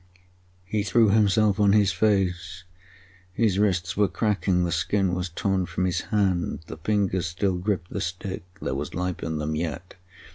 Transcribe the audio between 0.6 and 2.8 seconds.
He threw himself on his face.